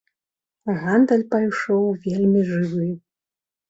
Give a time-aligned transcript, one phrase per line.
[0.79, 2.93] Гандаль пайшоў вельмі жывы.